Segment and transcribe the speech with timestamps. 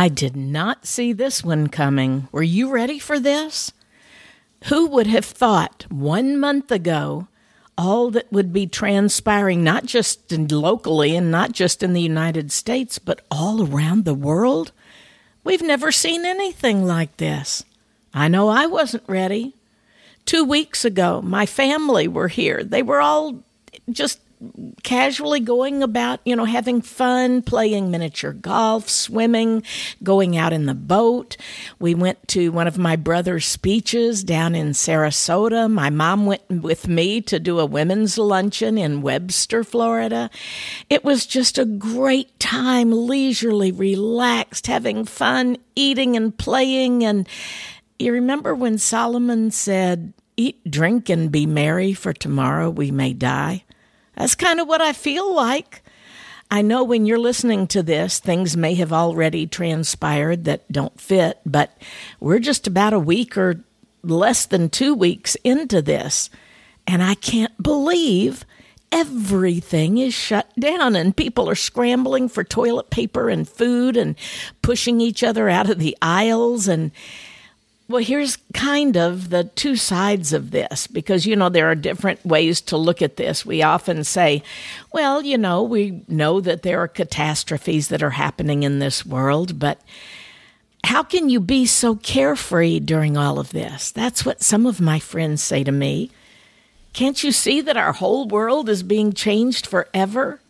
[0.00, 2.26] I did not see this one coming.
[2.32, 3.70] Were you ready for this?
[4.68, 7.28] Who would have thought one month ago
[7.76, 12.98] all that would be transpiring, not just locally and not just in the United States,
[12.98, 14.72] but all around the world?
[15.44, 17.62] We've never seen anything like this.
[18.14, 19.54] I know I wasn't ready.
[20.24, 22.64] Two weeks ago, my family were here.
[22.64, 23.44] They were all
[23.90, 24.18] just
[24.82, 29.62] casually going about, you know, having fun, playing miniature golf, swimming,
[30.02, 31.36] going out in the boat.
[31.78, 35.70] We went to one of my brother's speeches down in Sarasota.
[35.70, 40.30] My mom went with me to do a women's luncheon in Webster, Florida.
[40.88, 47.04] It was just a great time, leisurely, relaxed, having fun, eating and playing.
[47.04, 47.28] And
[47.98, 53.64] you remember when Solomon said, Eat, drink, and be merry, for tomorrow we may die?
[54.20, 55.82] That's kind of what I feel like.
[56.50, 61.40] I know when you're listening to this, things may have already transpired that don't fit,
[61.46, 61.74] but
[62.20, 63.64] we're just about a week or
[64.02, 66.28] less than two weeks into this.
[66.86, 68.44] And I can't believe
[68.92, 74.16] everything is shut down and people are scrambling for toilet paper and food and
[74.60, 76.68] pushing each other out of the aisles.
[76.68, 76.90] And
[77.90, 82.24] well, here's kind of the two sides of this because, you know, there are different
[82.24, 83.44] ways to look at this.
[83.44, 84.44] We often say,
[84.92, 89.58] well, you know, we know that there are catastrophes that are happening in this world,
[89.58, 89.80] but
[90.84, 93.90] how can you be so carefree during all of this?
[93.90, 96.12] That's what some of my friends say to me.
[96.92, 100.40] Can't you see that our whole world is being changed forever?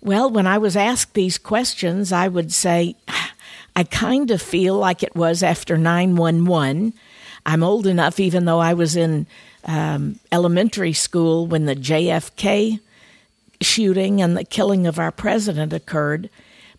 [0.00, 2.94] Well, when I was asked these questions, I would say,
[3.76, 6.92] I kind of feel like it was after 911.
[7.46, 9.26] I'm old enough, even though I was in
[9.64, 12.80] um, elementary school when the JFK
[13.60, 16.30] shooting and the killing of our president occurred.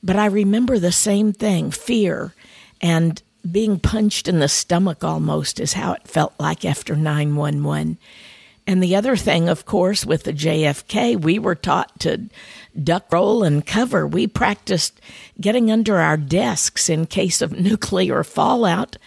[0.03, 2.33] But I remember the same thing fear
[2.81, 7.97] and being punched in the stomach almost is how it felt like after 911.
[8.67, 12.29] And the other thing, of course, with the JFK, we were taught to
[12.81, 14.07] duck, roll, and cover.
[14.07, 15.01] We practiced
[15.39, 18.97] getting under our desks in case of nuclear fallout.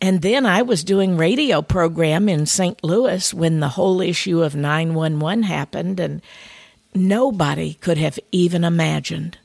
[0.00, 2.82] And then I was doing radio program in St.
[2.82, 6.22] Louis when the whole issue of 911 happened, and
[6.94, 9.36] nobody could have even imagined.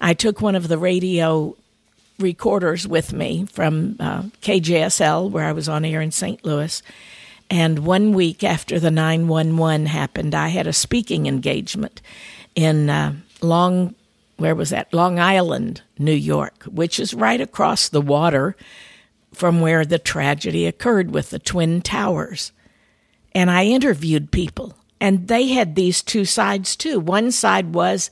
[0.00, 1.56] I took one of the radio
[2.18, 6.44] recorders with me from uh, KJSL, where I was on air in St.
[6.44, 6.82] Louis.
[7.50, 12.00] And one week after the 911 happened, I had a speaking engagement
[12.54, 13.94] in uh, Long,
[14.36, 14.92] where was that?
[14.92, 18.56] Long Island, New York, which is right across the water
[19.32, 22.52] from where the tragedy occurred with the Twin Towers.
[23.34, 27.00] And I interviewed people, and they had these two sides too.
[27.00, 28.10] One side was,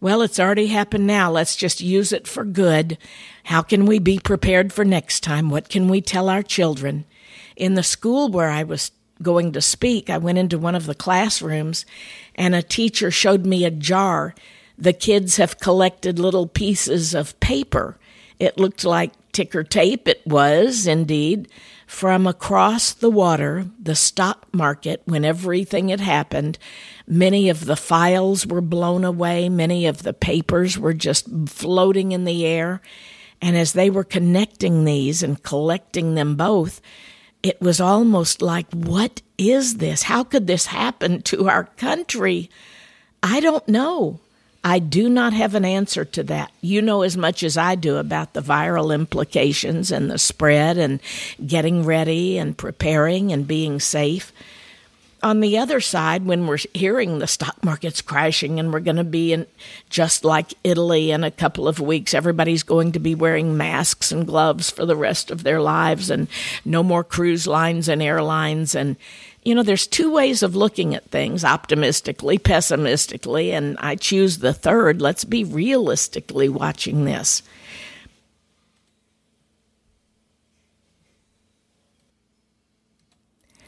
[0.00, 1.30] well, it's already happened now.
[1.30, 2.98] Let's just use it for good.
[3.44, 5.50] How can we be prepared for next time?
[5.50, 7.04] What can we tell our children?
[7.56, 8.90] In the school where I was
[9.22, 11.86] going to speak, I went into one of the classrooms
[12.34, 14.34] and a teacher showed me a jar.
[14.76, 17.98] The kids have collected little pieces of paper.
[18.38, 20.08] It looked like ticker tape.
[20.08, 21.48] It was indeed
[21.86, 26.58] from across the water, the stock market, when everything had happened.
[27.06, 29.48] Many of the files were blown away.
[29.48, 32.80] Many of the papers were just floating in the air.
[33.40, 36.80] And as they were connecting these and collecting them both,
[37.44, 40.02] it was almost like, what is this?
[40.04, 42.48] How could this happen to our country?
[43.22, 44.18] I don't know.
[44.64, 46.50] I do not have an answer to that.
[46.62, 51.00] You know as much as I do about the viral implications and the spread and
[51.46, 54.32] getting ready and preparing and being safe
[55.24, 59.04] on the other side, when we're hearing the stock market's crashing and we're going to
[59.04, 59.46] be in
[59.88, 64.26] just like Italy in a couple of weeks, everybody's going to be wearing masks and
[64.26, 66.28] gloves for the rest of their lives and
[66.66, 68.74] no more cruise lines and airlines.
[68.74, 68.96] And,
[69.44, 74.52] you know, there's two ways of looking at things optimistically, pessimistically, and I choose the
[74.52, 75.00] third.
[75.00, 77.42] Let's be realistically watching this.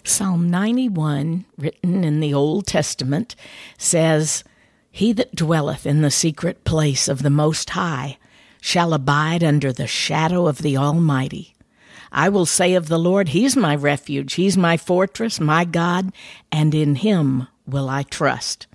[0.07, 3.35] Psalm 91, written in the Old Testament,
[3.77, 4.45] says,
[4.89, 8.17] He that dwelleth in the secret place of the Most High
[8.61, 11.57] shall abide under the shadow of the Almighty.
[12.13, 16.13] I will say of the Lord, He's my refuge, He's my fortress, my God,
[16.53, 18.69] and in Him will I trust.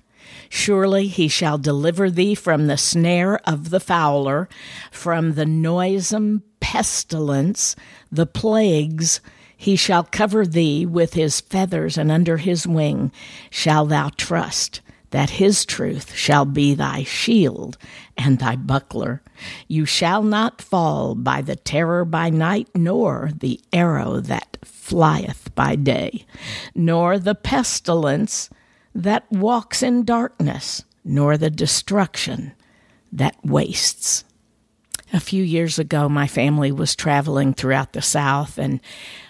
[0.50, 4.50] Surely he shall deliver thee from the snare of the fowler,
[4.90, 7.74] from the noisome pestilence,
[8.10, 9.22] the plagues.
[9.62, 13.12] He shall cover thee with his feathers, and under his wing
[13.48, 14.80] shall thou trust
[15.10, 17.78] that his truth shall be thy shield
[18.18, 19.22] and thy buckler.
[19.68, 25.76] You shall not fall by the terror by night, nor the arrow that flieth by
[25.76, 26.24] day,
[26.74, 28.50] nor the pestilence
[28.96, 32.52] that walks in darkness, nor the destruction
[33.12, 34.24] that wastes.
[35.14, 38.80] A few years ago, my family was traveling throughout the South, and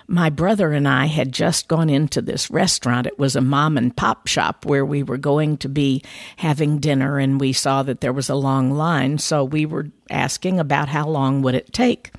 [0.06, 3.06] my brother and I had just gone into this restaurant.
[3.06, 6.02] It was a mom and pop shop where we were going to be
[6.36, 9.18] having dinner, and we saw that there was a long line.
[9.18, 12.10] So we were asking about how long would it take.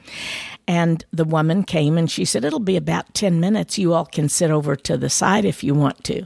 [0.65, 3.77] And the woman came and she said, It'll be about 10 minutes.
[3.77, 6.25] You all can sit over to the side if you want to.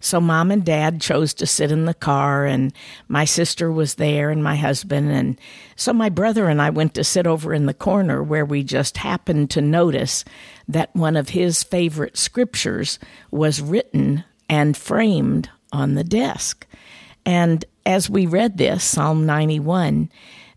[0.00, 2.72] So mom and dad chose to sit in the car, and
[3.08, 5.10] my sister was there and my husband.
[5.10, 5.38] And
[5.76, 8.96] so my brother and I went to sit over in the corner where we just
[8.96, 10.24] happened to notice
[10.68, 12.98] that one of his favorite scriptures
[13.30, 16.66] was written and framed on the desk.
[17.26, 20.10] And as we read this, Psalm 91,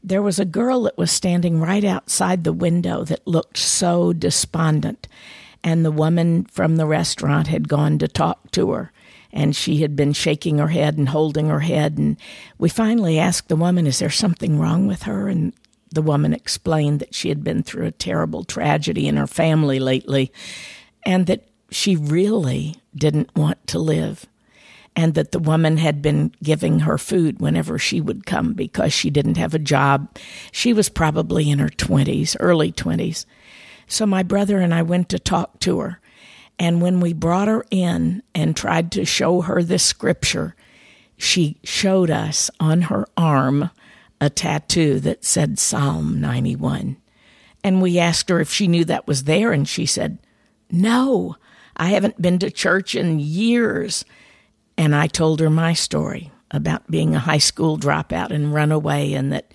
[0.04, 5.08] there was a girl that was standing right outside the window that looked so despondent.
[5.64, 8.92] And the woman from the restaurant had gone to talk to her.
[9.34, 11.98] And she had been shaking her head and holding her head.
[11.98, 12.18] And
[12.58, 15.28] we finally asked the woman, Is there something wrong with her?
[15.28, 15.54] And
[15.92, 20.32] the woman explained that she had been through a terrible tragedy in her family lately
[21.06, 24.26] and that she really didn't want to live
[24.98, 29.12] and that the woman had been giving her food whenever she would come because she
[29.12, 30.18] didn't have a job.
[30.52, 33.26] She was probably in her 20s, early 20s.
[33.86, 36.02] So my brother and I went to talk to her.
[36.58, 40.56] And when we brought her in and tried to show her the scripture,
[41.16, 43.70] she showed us on her arm
[44.20, 46.98] a tattoo that said Psalm 91.
[47.64, 50.20] And we asked her if she knew that was there, and she said,
[50.72, 51.36] No,
[51.76, 54.06] I haven't been to church in years.
[54.78, 59.34] And I told her my story about being a high school dropout and runaway, and
[59.34, 59.52] that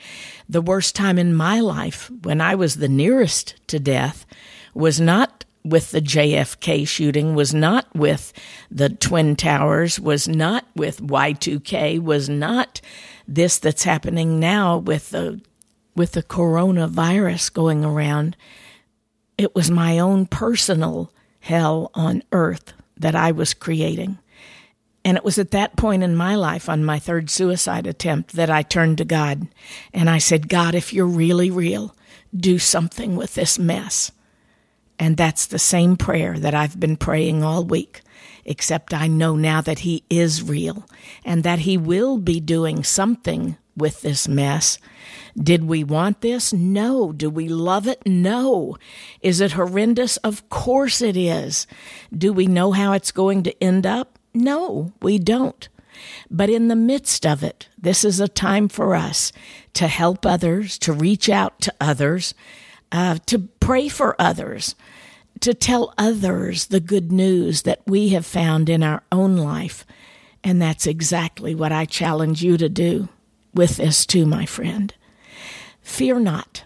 [0.49, 4.27] the worst time in my life, when I was the nearest to death,
[4.75, 8.33] was not with the JFK shooting, was not with
[8.71, 12.81] the Twin Towers, was not with Y2K, was not
[13.29, 15.41] this that's happening now with the
[15.95, 18.37] with the coronavirus going around.
[19.37, 24.19] It was my own personal hell on earth that I was creating.
[25.05, 28.51] And it was at that point in my life, on my third suicide attempt, that
[28.51, 29.49] I turned to God
[29.93, 31.95] and I said, God, if you're really real,
[32.35, 34.13] do something with this mess.
[35.03, 38.03] And that's the same prayer that I've been praying all week,
[38.45, 40.89] except I know now that He is real
[41.25, 44.79] and that He will be doing something with this mess.
[45.37, 46.53] Did we want this?
[46.53, 47.13] No.
[47.13, 48.01] Do we love it?
[48.07, 48.77] No.
[49.23, 50.19] Is it horrendous?
[50.19, 51.67] Of course it is.
[52.17, 54.21] Do we know how it's going to end up?
[54.33, 55.69] No, we don't.
[56.31, 59.33] But in the midst of it, this is a time for us
[59.75, 62.35] to help others, to reach out to others,
[62.93, 64.77] uh, to pray for others,
[65.41, 69.85] to tell others the good news that we have found in our own life.
[70.45, 73.09] And that's exactly what I challenge you to do
[73.55, 74.95] with this, too, my friend.
[75.81, 76.65] Fear not.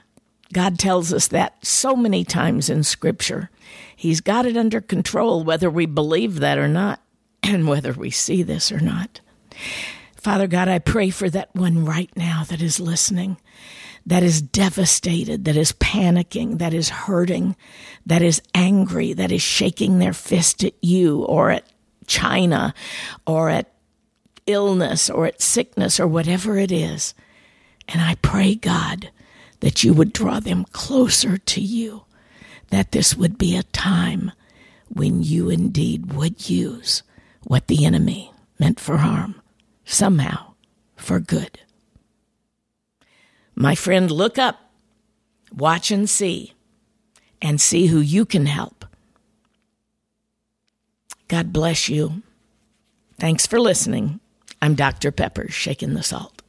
[0.52, 3.50] God tells us that so many times in Scripture.
[3.94, 7.00] He's got it under control, whether we believe that or not
[7.42, 9.20] and whether we see this or not.
[10.16, 13.36] Father God, I pray for that one right now that is listening,
[14.06, 17.56] that is devastated, that is panicking, that is hurting,
[18.06, 21.64] that is angry, that is shaking their fist at you or at
[22.06, 22.72] China
[23.26, 23.72] or at
[24.46, 27.14] illness or at sickness or whatever it is.
[27.88, 29.10] And I pray, God,
[29.60, 32.04] that you would draw them closer to you,
[32.70, 34.30] that this would be a time
[34.88, 37.02] when you indeed would use
[37.42, 39.40] what the enemy meant for harm,
[39.84, 40.54] somehow
[40.94, 41.60] for good.
[43.56, 44.70] My friend, look up,
[45.56, 46.52] watch and see,
[47.40, 48.84] and see who you can help.
[51.28, 52.22] God bless you.
[53.18, 54.20] Thanks for listening.
[54.60, 55.10] I'm Dr.
[55.10, 56.42] Peppers, shaking the salt.